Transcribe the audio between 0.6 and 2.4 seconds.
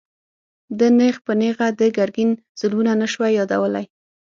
ده نېغ په نېغه د ګرګين